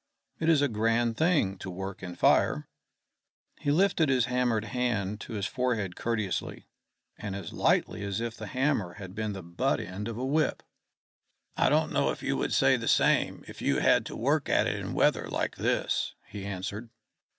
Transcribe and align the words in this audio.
It 0.39 0.49
is 0.49 0.63
a 0.63 0.67
grand 0.67 1.15
thing 1.15 1.59
to 1.59 1.69
work 1.69 2.01
in 2.01 2.15
fire." 2.15 2.67
He 3.59 3.69
lifted 3.69 4.09
his 4.09 4.25
hammered 4.25 4.63
hand 4.65 5.21
to 5.21 5.33
his 5.33 5.45
forehead 5.45 5.95
courteously, 5.95 6.65
and 7.19 7.35
as 7.35 7.53
lightly 7.53 8.03
as 8.03 8.19
if 8.19 8.35
the 8.35 8.47
hammer 8.47 8.93
had 8.93 9.13
been 9.13 9.33
the 9.33 9.43
butt 9.43 9.79
end 9.79 10.07
of 10.07 10.17
a 10.17 10.25
whip. 10.25 10.63
"I 11.55 11.69
don't 11.69 11.91
know 11.91 12.09
if 12.09 12.23
you 12.23 12.35
would 12.35 12.51
say 12.51 12.77
the 12.77 12.87
same 12.87 13.45
if 13.47 13.61
you 13.61 13.77
had 13.77 14.07
to 14.07 14.15
work 14.15 14.49
at 14.49 14.65
it 14.65 14.79
in 14.79 14.95
weather 14.95 15.27
like 15.29 15.57
this," 15.57 16.15
he 16.25 16.45
answered. 16.47 16.89